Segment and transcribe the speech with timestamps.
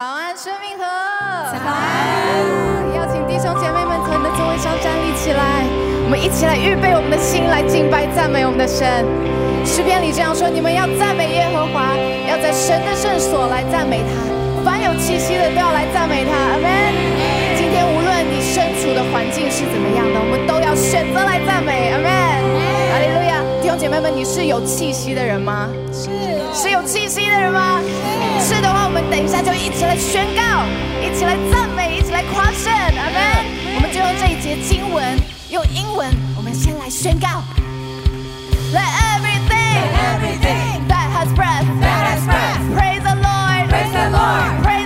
[0.00, 0.84] 早安，生命河。
[0.86, 5.66] 早安，邀请弟兄姐妹们从你的座位上站立起来，
[6.04, 8.86] 我们一起来预备我们的心来敬拜赞美我们的神。
[9.66, 11.98] 诗篇里这样说：你们要赞美耶和华，
[12.30, 14.14] 要在神的圣所来赞美他。
[14.62, 16.30] 凡有气息的都要来赞美他。
[16.30, 16.70] 阿门。
[17.58, 21.90] 今天无论你身处的环境是怎么样的，我们都要选择来赞美。
[21.90, 22.06] 阿门。
[22.06, 23.42] 哈利路亚。
[23.58, 25.66] 弟兄姐妹们，你是有气息的人吗？
[25.90, 26.06] 是
[26.54, 27.82] 是有气息的人吗？
[29.08, 30.66] 们等一下就一起来宣告，
[31.00, 33.46] 一起来赞美，一起来夸胜，阿门。
[33.76, 35.18] 我们就用这一节经文，
[35.48, 37.42] 用英文，我们先来宣告。
[38.70, 38.84] Let
[39.16, 39.80] everything,
[40.12, 44.60] everything that has breath, that has breath praise the Lord, Praise the Lord.
[44.60, 44.77] praise the Lord,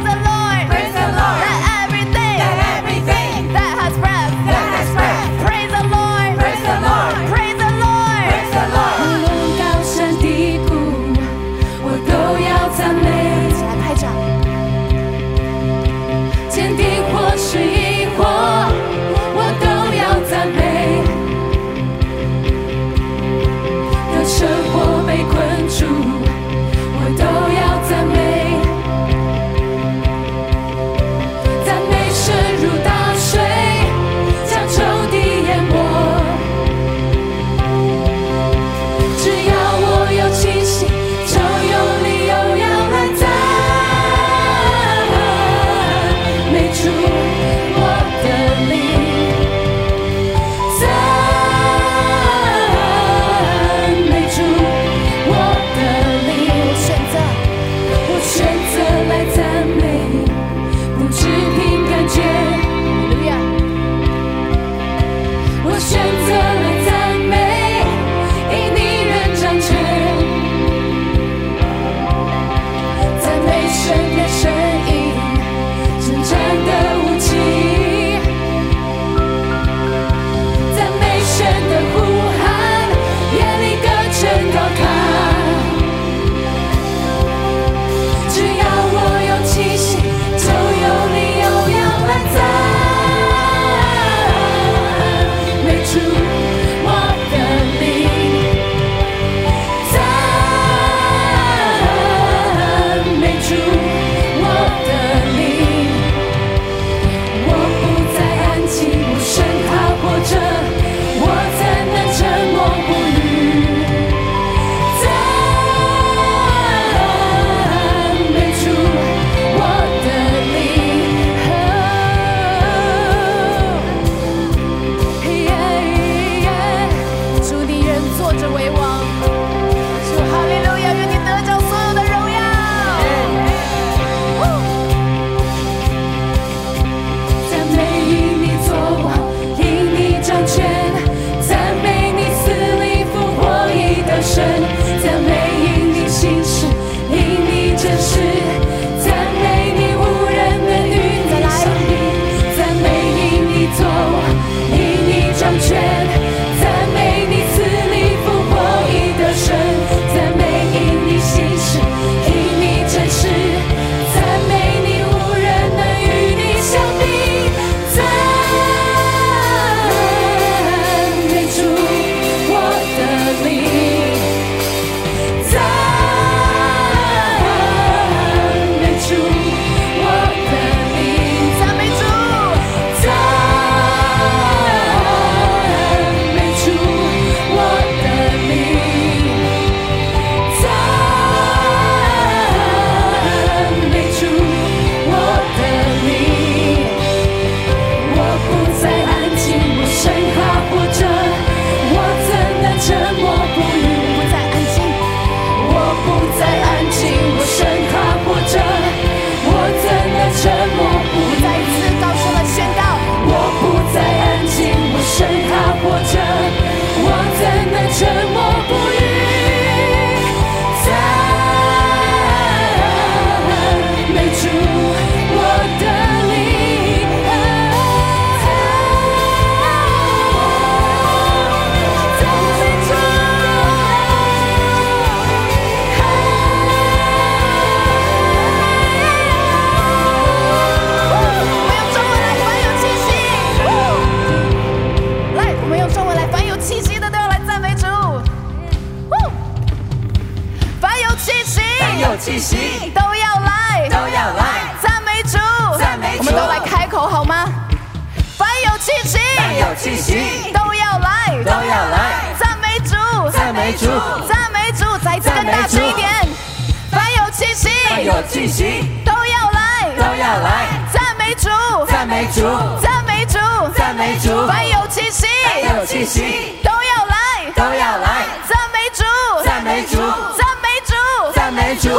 [281.82, 281.88] 主。
[281.90, 281.98] 哈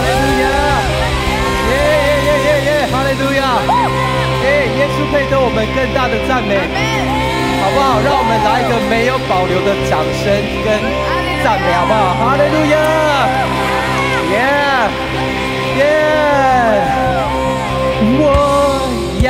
[0.00, 0.44] 利路亚！
[1.68, 1.72] 耶
[2.24, 2.88] 耶耶耶耶！
[2.90, 3.60] 哈利路亚！
[4.40, 4.48] 耶，
[4.78, 6.56] 耶稣配得我们更大的赞美，
[7.60, 8.00] 好不好？
[8.00, 10.32] 让我们来一个没有保留的掌声
[10.64, 10.80] 跟
[11.44, 12.16] 赞美，好不好？
[12.16, 12.74] 哈利路亚！
[14.32, 14.34] 耶
[15.76, 15.84] 耶！
[18.16, 18.24] 我
[19.20, 19.28] 要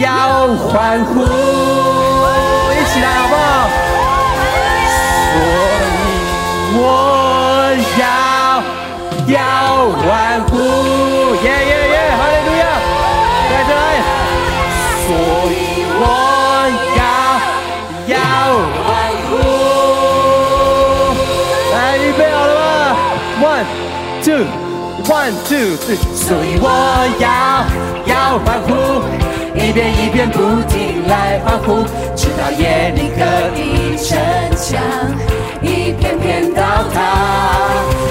[0.00, 0.10] 要
[0.66, 1.22] 欢呼，
[2.74, 3.46] 一起来好不好？
[7.98, 8.02] 要
[9.26, 9.36] 要
[9.90, 10.06] 欢
[10.48, 10.54] 呼，
[11.42, 12.62] 耶耶耶，哈利路亚！
[13.50, 13.96] 在这里，
[15.04, 15.06] 所
[15.50, 15.54] 以
[15.98, 16.02] 我
[16.96, 17.00] 要
[18.06, 18.14] 要
[18.86, 18.86] 欢
[19.28, 19.30] 呼。
[21.74, 22.62] 来，预备好了吗
[23.42, 23.66] ？One,
[24.22, 24.44] two,
[25.04, 25.98] one, two, three。
[26.14, 26.64] 所以我
[27.18, 27.26] 要
[28.06, 28.12] 要
[28.44, 28.68] 欢呼，
[29.54, 30.36] 一遍一遍不
[30.68, 31.82] 停来欢呼，
[32.14, 33.20] 直到夜里可
[33.56, 34.16] 以逞
[34.56, 34.80] 强
[35.88, 36.62] 一片片倒
[36.92, 37.00] 塌。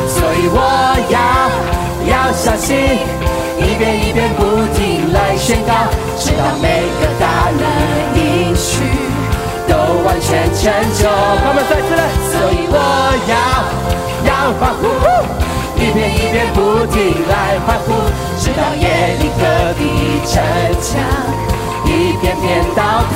[0.10, 0.58] 所以我
[1.14, 1.16] 要
[2.10, 2.76] 要小心，
[3.62, 5.86] 一遍一遍不停来宣告，
[6.18, 7.62] 直到每个大能
[8.18, 8.82] 应许
[9.70, 11.06] 都完全成就。
[11.46, 12.02] 他们再次来，
[12.34, 12.82] 所以我
[13.30, 13.38] 要
[14.26, 14.84] 要欢呼，
[15.78, 16.98] 一遍一遍不停
[17.30, 17.94] 来欢呼，
[18.40, 19.46] 直到耶利哥
[19.78, 19.82] 的
[20.26, 20.42] 城
[20.82, 20.98] 墙
[21.86, 22.82] 一片片倒
[23.14, 23.16] 塌。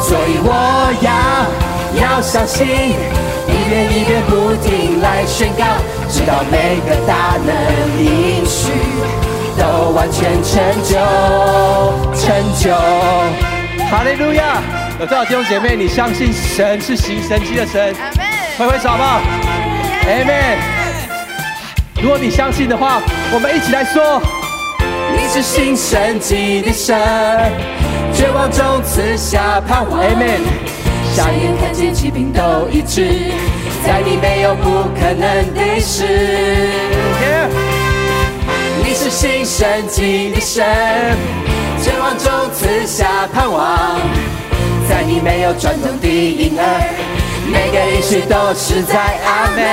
[0.00, 0.48] 所以我
[1.02, 1.10] 要
[2.00, 5.64] 要相信，一遍一遍不停来宣告，
[6.08, 7.54] 直到每个大能
[7.98, 8.70] 应许
[9.58, 10.96] 都完全成就，
[12.14, 12.70] 成就。
[13.90, 14.62] 哈利路亚！
[14.98, 17.94] 有多少弟兄姐妹，你相信神是行神迹的神？
[17.94, 18.26] 阿门，
[18.58, 19.20] 挥挥手好不好
[20.06, 20.56] ？Amen。
[22.02, 23.00] 如果你相信的话，
[23.32, 24.20] 我们一起来说：
[25.12, 26.98] 你是行神迹的神，
[28.14, 30.00] 绝望中赐下盼望。
[30.00, 30.75] Amen。
[31.16, 33.08] 瞎眼看见疾病都医治，
[33.86, 36.04] 在你没有不可能的事。
[38.84, 40.62] 你是新神迹的神，
[41.82, 43.98] 绝望中赐下盼望，
[44.90, 46.62] 在你没有转动的婴儿，
[47.50, 49.64] 每个音许都是在阿门。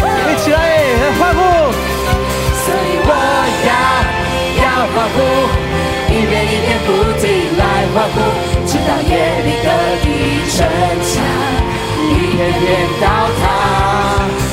[0.00, 0.56] 一起来
[1.18, 1.40] 欢呼！
[2.64, 3.12] 所以我
[3.68, 3.70] 要
[4.56, 5.16] 要欢呼，
[6.08, 6.88] 一遍一遍不
[7.20, 7.28] 停
[7.58, 7.62] 来
[7.92, 8.16] 欢呼，
[8.66, 9.12] 直到耶
[9.44, 9.68] 利哥
[10.00, 10.05] 的
[10.56, 10.64] 城
[11.04, 11.12] 墙
[12.00, 12.64] 一片片
[13.00, 13.04] 倒
[13.40, 13.44] 塌。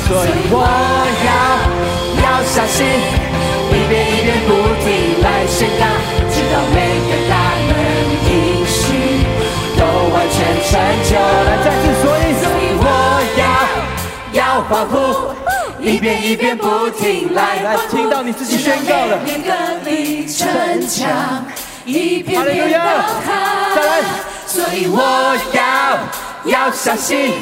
[0.06, 0.54] 所以我
[1.24, 1.28] 要
[2.22, 2.84] 要相信，
[3.72, 4.50] 一遍一遍不
[4.84, 4.84] 停
[5.22, 5.82] 来宣告，
[6.28, 6.76] 直到每
[7.08, 7.32] 个大
[7.68, 7.72] 能
[8.28, 8.32] 应
[8.68, 8.76] 许
[9.78, 9.80] 都
[10.12, 10.36] 完全
[10.68, 10.70] 成
[11.08, 11.10] 就。
[11.16, 12.86] 来，再次，所以所以我
[13.40, 13.42] 要
[14.34, 14.94] 要欢呼，
[15.80, 19.18] 一遍一遍不停来来，听到你自己宣告了。
[19.24, 19.50] 每个
[19.90, 21.46] 里城墙
[21.86, 22.84] 一片片倒
[23.24, 23.74] 塌。
[23.74, 24.02] 再来，
[24.54, 25.98] 所以我要
[26.44, 27.32] 要相信，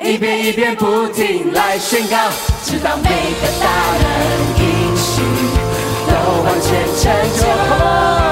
[0.00, 2.16] 一遍一遍不停来宣告，
[2.64, 3.68] 直到每个大
[4.00, 4.06] 能
[4.56, 5.20] 应许
[6.08, 6.12] 都
[6.44, 8.25] 完全成就。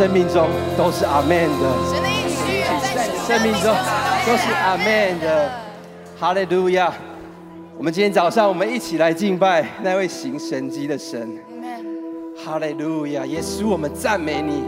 [0.00, 2.64] 生命中都是阿门的，神的应许
[2.94, 3.70] 在生命中
[4.26, 5.50] 都是阿门的。
[6.18, 6.90] 哈利路亚！
[7.76, 11.28] 我们今天早上我们一起来敬拜那位行神迹的神。
[12.34, 13.26] 哈利路亚！
[13.26, 14.64] 耶稣，我们赞美你。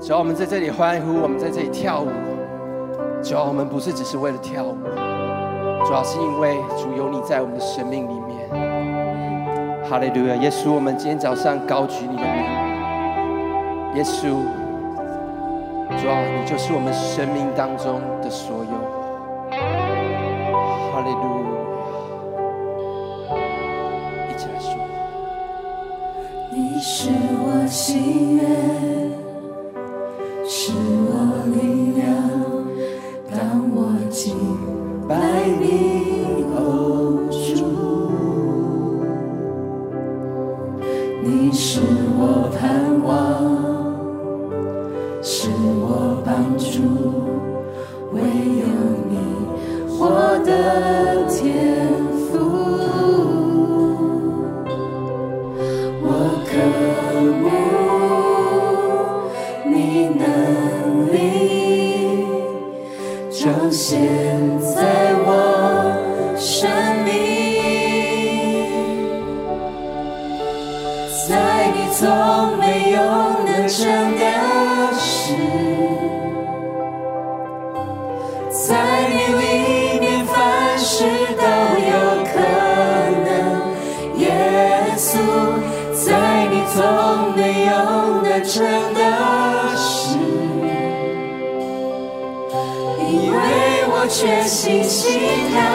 [0.00, 2.08] 主要我们在这里欢呼，我们在这里跳舞。
[3.20, 4.78] 主要我们不是只是为了跳舞，
[5.84, 8.48] 主要是因为主有你在我们的生命里面。
[9.90, 10.36] 哈利路亚！
[10.36, 12.53] 耶稣，我们今天早上高举你的名。
[13.94, 14.22] 耶稣，
[15.96, 18.74] 主啊，你就是我们生命当中的所有。
[20.90, 23.36] 哈利路亚。
[24.28, 24.74] 一起来说。
[26.50, 28.73] 你是我心愿。
[63.44, 64.00] 彰显
[64.74, 65.13] 在
[94.16, 95.73] 全心信靠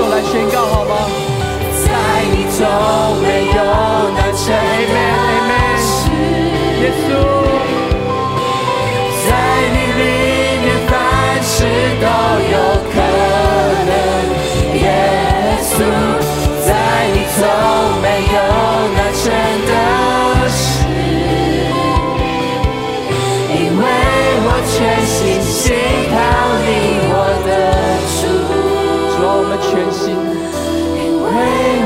[0.00, 0.89] 手来宣告，好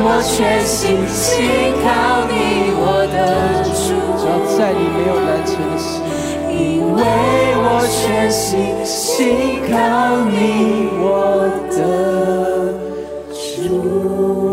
[0.06, 1.86] 我全心信靠
[2.28, 2.34] 你，
[2.76, 3.16] 我的
[3.64, 3.96] 主。
[4.20, 5.88] 只要在你没有难成的事。
[6.52, 6.54] 因
[6.92, 7.00] 为
[7.56, 9.72] 我全心信靠
[10.28, 11.78] 你，我的
[13.32, 14.43] 主。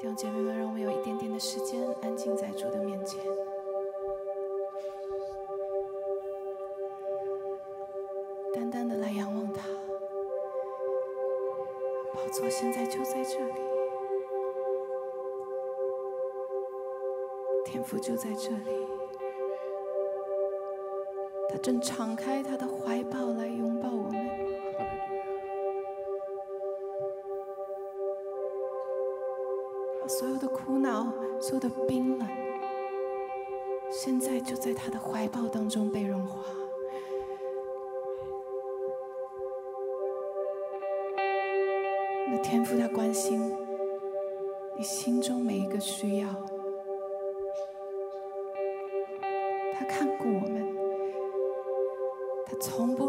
[0.00, 3.20] 弟兄姐妹们，让我有一点点的时间，安静在主的面前。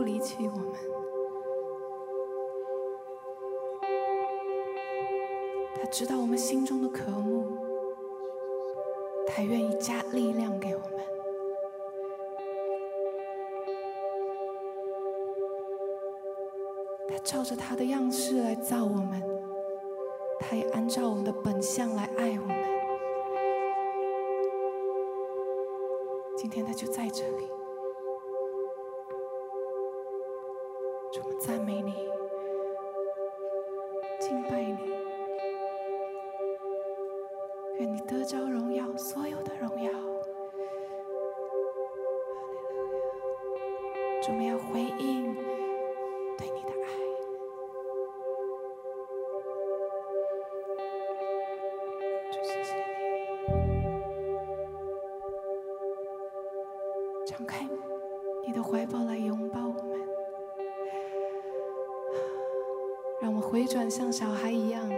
[0.01, 0.73] 不离弃我们。
[5.75, 7.45] 他知道我们心中的渴慕，
[9.27, 11.05] 他愿意加力量给我们。
[17.07, 19.21] 他照着他的样式来造我们，
[20.39, 22.57] 他也按照我们的本相来爱我们。
[26.35, 27.47] 今天他就在这里，
[31.43, 32.07] 赞美你，
[34.19, 34.77] 敬拜你。
[37.79, 39.91] 愿你得着荣耀，所有的荣耀。
[44.21, 45.33] 主，我们要回应
[46.37, 46.87] 对你的爱。
[52.31, 52.75] 主，谢谢
[57.17, 57.67] 你，敞开
[58.45, 59.90] 你的怀抱来拥抱我
[63.61, 64.89] 回转像小孩一样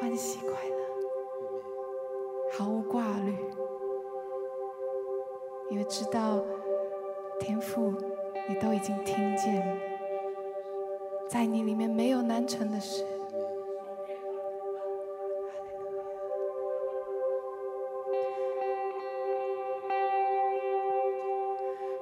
[0.00, 0.76] 欢喜快乐。
[2.50, 3.32] 毫无挂虑，
[5.70, 6.44] 因为知道
[7.38, 7.94] 天父，
[8.48, 9.78] 你都已经听见了，
[11.28, 13.06] 在你里面没有难成的事。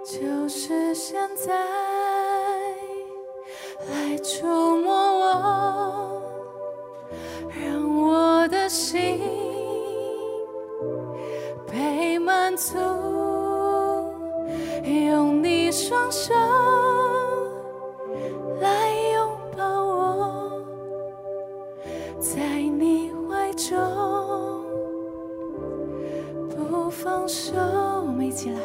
[0.07, 1.55] 就是现在，
[27.29, 27.53] 手。
[28.07, 28.59] 我们一起来，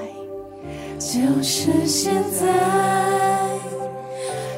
[0.97, 2.47] 就是现在，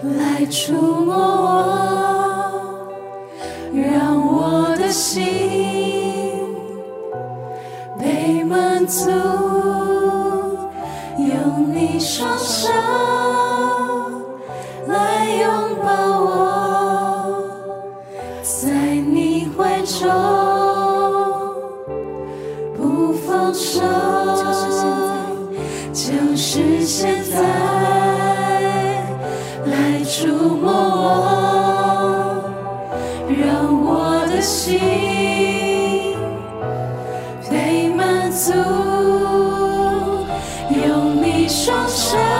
[0.04, 2.88] 来触摸我，
[3.74, 5.24] 让我的心。
[8.00, 9.10] 被满足，
[41.65, 42.35] 双手。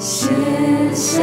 [0.00, 0.30] 卸
[0.94, 1.20] 下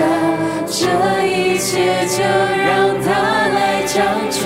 [0.68, 0.86] 这
[1.26, 3.10] 一切，就让他
[3.48, 4.38] 来掌权。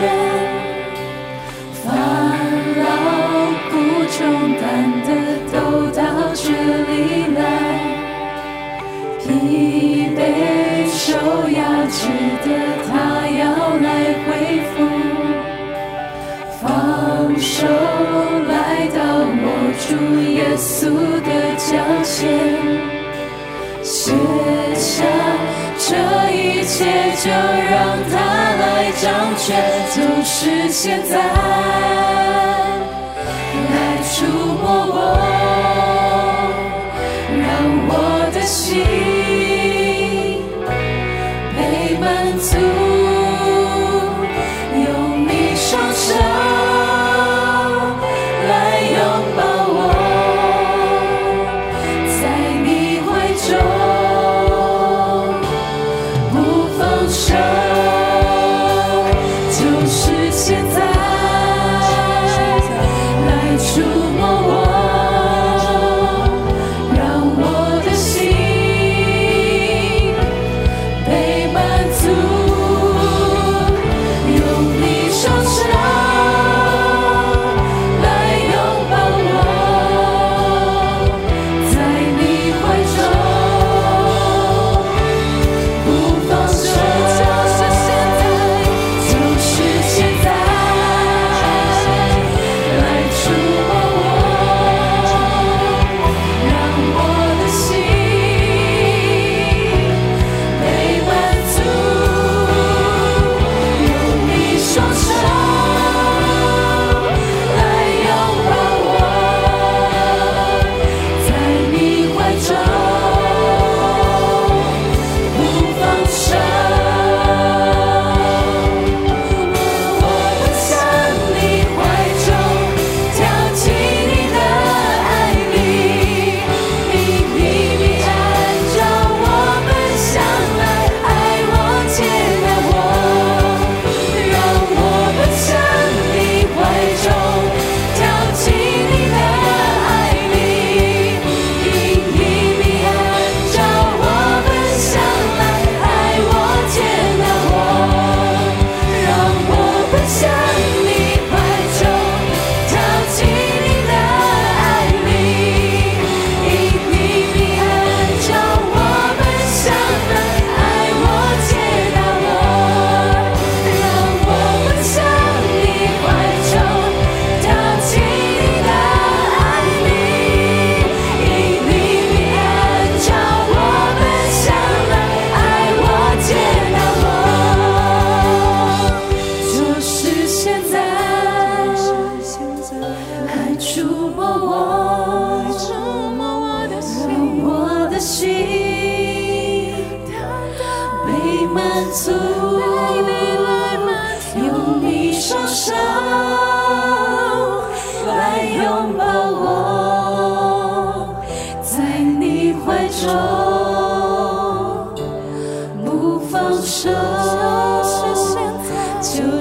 [1.84, 1.92] 烦
[2.78, 2.82] 恼
[3.70, 3.74] 不
[4.08, 4.20] 重
[4.56, 4.64] 担
[5.04, 5.10] 的
[5.52, 5.56] 都
[5.92, 6.00] 到
[6.34, 6.96] 这里
[7.36, 7.40] 来，
[9.20, 9.28] 疲
[10.16, 10.18] 惫
[10.88, 11.12] 受
[11.50, 12.00] 压制
[12.46, 12.48] 的
[12.88, 12.90] 他
[13.28, 13.42] 要
[13.82, 13.86] 来
[14.24, 14.30] 恢
[14.72, 14.74] 复。
[16.62, 16.66] 放
[17.38, 17.68] 手
[18.48, 19.46] 来到我
[19.78, 19.90] 主
[20.24, 20.72] 耶稣
[21.28, 21.70] 的脚
[22.06, 22.51] 前。
[27.24, 29.46] 就让它来掌权
[29.96, 31.20] 就是现在
[33.70, 34.98] 来触摸我
[37.38, 37.46] 让
[37.90, 37.94] 我
[38.34, 39.11] 的心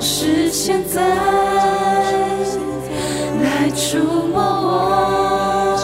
[0.01, 1.03] 是现在
[3.43, 3.99] 来触
[4.33, 5.77] 摸我，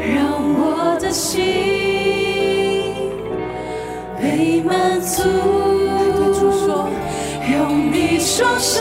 [0.00, 0.16] 让
[0.58, 1.38] 我的心
[4.20, 5.22] 被满足。
[7.50, 8.77] 用你双手。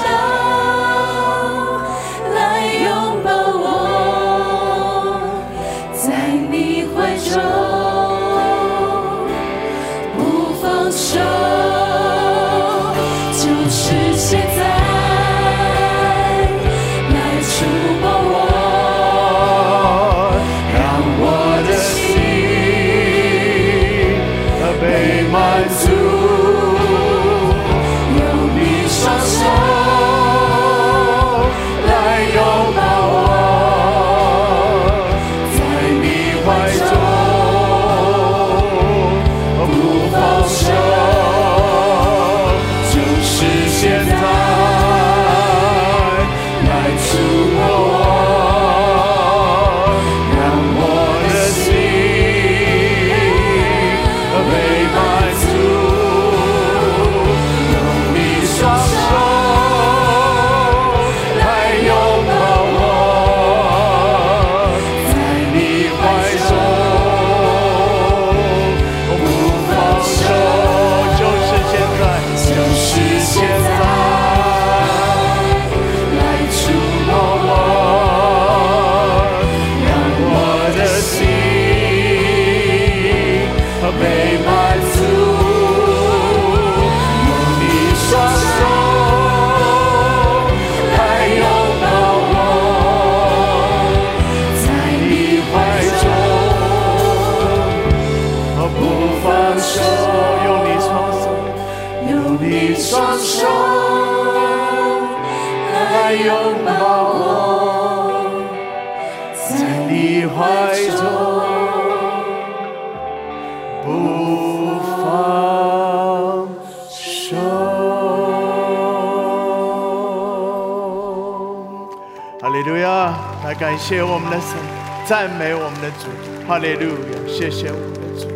[123.89, 124.57] 谢我们的神，
[125.05, 126.09] 赞美我们的主。
[126.45, 127.25] 哈利路亚！
[127.25, 128.27] 谢谢我们的主。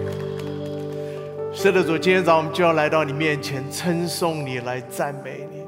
[1.54, 5.62] 是的，主，今天早上我们就要来到你面前，称颂你，来赞美你。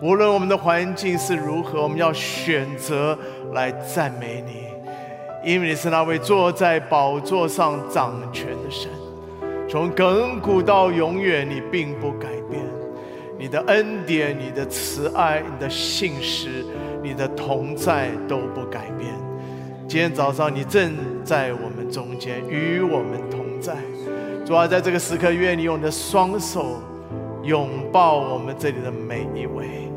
[0.00, 3.18] 无论我们的环境是如何，我们要选择
[3.52, 4.64] 来赞美你，
[5.44, 8.90] 因为你是那位坐在宝座上掌权的神。
[9.68, 12.62] 从亘古到永远，你并不改变，
[13.38, 16.64] 你的恩典、你的慈爱、你的信实、
[17.02, 18.90] 你的同在都不改。
[19.92, 23.76] 今天早上，你正在我们中间，与我们同在。
[24.42, 26.82] 主啊，在这个时刻，愿你用你的双手
[27.42, 29.92] 拥抱我们这里的每一位，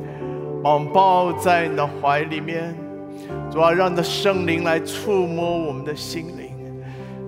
[0.61, 2.75] 把我们抱在你的怀里面。
[3.49, 6.51] 主啊，让你的圣灵来触摸我们的心灵。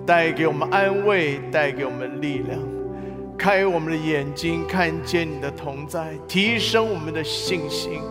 [0.04, 2.60] 带给我们安慰，带给我们力量，
[3.38, 8.02] 开我们的眼睛，看见你的同在，提升我们的信心，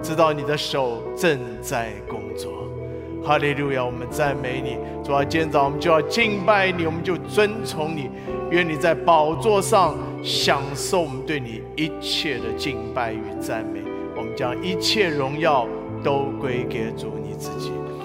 [0.00, 2.50] 知道你的手正在工作。
[3.26, 3.84] 哈利路亚！
[3.84, 8.08] 我们赞美你，主啊，今天早上我们就要敬拜你，我们就遵从你。
[8.52, 13.80] 愿你在宝座上享受我们对你一切的敬拜与赞美。
[14.16, 15.66] 我们将一切荣耀
[16.04, 17.72] 都归给主你自己。